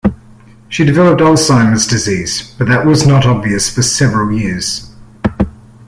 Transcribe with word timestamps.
She 0.67 0.83
developed 0.83 1.21
Alzheimer's 1.21 1.85
disease 1.85 2.55
but 2.57 2.67
that 2.69 2.87
was 2.87 3.05
not 3.05 3.27
obvious 3.27 3.69
for 3.69 3.83
several 3.83 4.35
years. 4.35 4.89